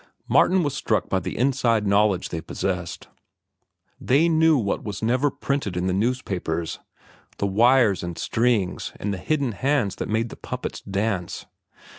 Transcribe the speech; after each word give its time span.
Martin 0.27 0.63
was 0.63 0.73
struck 0.73 1.09
by 1.09 1.19
the 1.19 1.37
inside 1.37 1.85
knowledge 1.85 2.29
they 2.29 2.41
possessed. 2.41 3.07
They 3.99 4.27
knew 4.27 4.57
what 4.57 4.83
was 4.83 5.03
never 5.03 5.29
printed 5.29 5.77
in 5.77 5.85
the 5.85 5.93
newspapers—the 5.93 7.45
wires 7.45 8.01
and 8.01 8.17
strings 8.17 8.93
and 8.99 9.13
the 9.13 9.19
hidden 9.19 9.51
hands 9.51 9.97
that 9.97 10.09
made 10.09 10.29
the 10.29 10.37
puppets 10.37 10.81
dance. 10.81 11.45